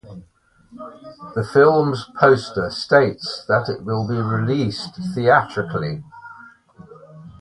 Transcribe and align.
The 1.35 1.43
film's 1.53 2.09
poster 2.17 2.71
states 2.71 3.45
that 3.47 3.69
it 3.69 3.83
will 3.83 4.07
be 4.07 4.15
released 4.15 4.95
theatrically. 5.13 6.01